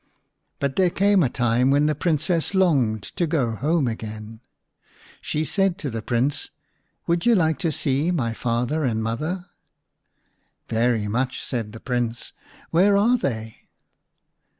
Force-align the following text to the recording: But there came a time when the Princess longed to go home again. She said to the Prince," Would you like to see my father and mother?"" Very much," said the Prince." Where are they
But 0.59 0.77
there 0.77 0.89
came 0.89 1.21
a 1.21 1.29
time 1.29 1.69
when 1.69 1.85
the 1.85 1.93
Princess 1.93 2.55
longed 2.55 3.03
to 3.03 3.27
go 3.27 3.51
home 3.51 3.87
again. 3.87 4.39
She 5.21 5.45
said 5.45 5.77
to 5.77 5.91
the 5.91 6.01
Prince," 6.01 6.49
Would 7.05 7.27
you 7.27 7.35
like 7.35 7.59
to 7.59 7.71
see 7.71 8.09
my 8.09 8.33
father 8.33 8.83
and 8.83 9.03
mother?"" 9.03 9.45
Very 10.69 11.07
much," 11.07 11.43
said 11.43 11.71
the 11.71 11.79
Prince." 11.79 12.33
Where 12.71 12.97
are 12.97 13.15
they 13.15 13.57